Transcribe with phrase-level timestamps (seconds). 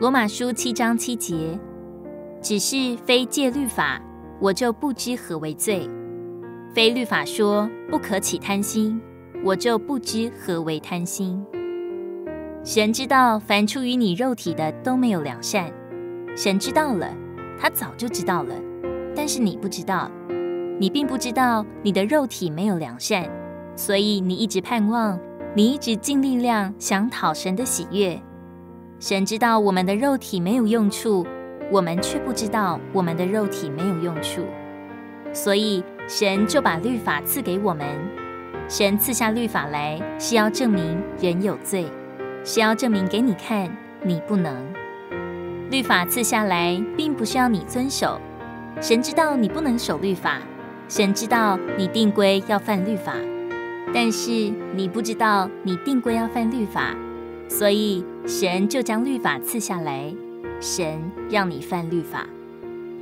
[0.00, 1.60] 罗马书七章七节，
[2.40, 4.00] 只是非戒律法，
[4.40, 5.86] 我就不知何为罪；
[6.74, 8.98] 非律法说不可起贪心，
[9.44, 11.44] 我就不知何为贪心。
[12.64, 15.70] 神知道凡出于你肉体的都没有良善，
[16.34, 17.14] 神知道了，
[17.60, 18.54] 他早就知道了，
[19.14, 20.10] 但是你不知道，
[20.78, 23.30] 你并不知道你的肉体没有良善，
[23.76, 25.20] 所以你一直盼望，
[25.54, 28.18] 你一直尽力量想讨神的喜悦。
[29.00, 31.26] 神知道我们的肉体没有用处，
[31.72, 34.44] 我们却不知道我们的肉体没有用处，
[35.32, 37.86] 所以神就把律法赐给我们。
[38.68, 41.86] 神赐下律法来，是要证明人有罪。
[42.44, 44.54] 是要证明给你看，你不能。
[45.70, 48.20] 律法赐下来，并不是要你遵守。
[48.82, 50.42] 神知道你不能守律法，
[50.88, 53.14] 神知道你定规要犯律法，
[53.94, 54.30] 但是
[54.74, 56.94] 你不知道你定规要犯律法，
[57.50, 60.14] 所以神就将律法赐下来，
[60.60, 62.24] 神让你犯律法，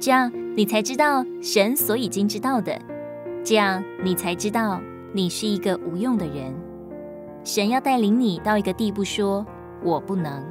[0.01, 2.81] 这样你才知道神所已经知道的，
[3.45, 4.81] 这样你才知道
[5.13, 6.53] 你是一个无用的人。
[7.45, 9.47] 神要带领你到一个地步，说
[9.85, 10.43] ：“我不能。”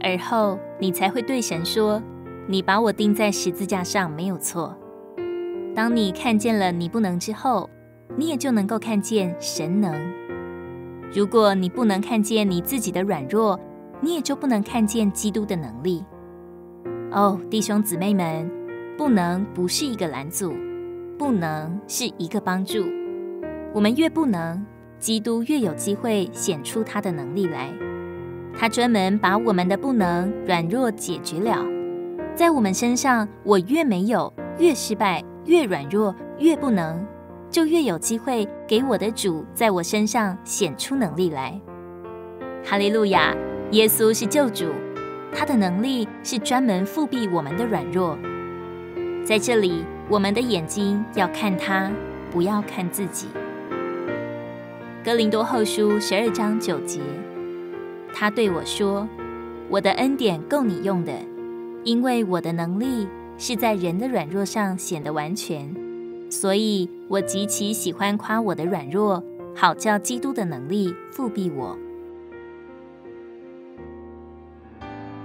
[0.00, 2.00] 而后你才会对神说
[2.46, 4.74] ：“你把我钉在十字架上没有错。”
[5.74, 7.68] 当你看见了你不能之后，
[8.16, 9.92] 你也就能够看见神能。
[11.12, 13.58] 如果你不能看见你自己的软弱，
[14.00, 16.04] 你也就不能看见基督的能力。
[17.10, 18.50] 哦，弟兄姊妹们，
[18.98, 20.54] 不能不是一个拦阻，
[21.18, 22.84] 不能是一个帮助。
[23.72, 24.64] 我们越不能。
[24.98, 27.70] 基督越有机会显出他的能力来，
[28.58, 31.62] 他专门把我们的不能、软弱解决了。
[32.34, 37.06] 在我们身上，我越没有、越失败、越软弱、越不能，
[37.56, 41.58] 就越有机会给我的主在我身上显出能力来。
[42.62, 43.34] 哈利路亚！
[43.70, 44.66] 耶稣是救主，
[45.32, 48.18] 他的能力是专门复辟我们的软弱。
[49.24, 51.90] 在这里，我们的眼睛要看他，
[52.30, 53.28] 不要看自己。
[55.02, 57.00] 哥林多后书十二章九节，
[58.12, 59.08] 他对我说
[59.70, 61.12] ：“我的恩典够你用的，
[61.84, 63.08] 因为我的能力
[63.38, 65.74] 是在人的软弱上显得完全，
[66.28, 69.22] 所以我极其喜欢夸我的软弱，
[69.54, 71.76] 好叫基督的能力复辟我。”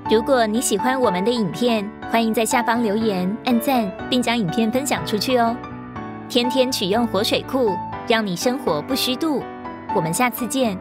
[0.09, 5.56] 如果你喜欢我们的影片，欢迎在下方留言、按赞，并将影片分享出去哦！
[6.28, 7.69] 天天取用活水库，
[8.09, 9.41] 让你生活不虚度。
[9.95, 10.78] 我们下次见。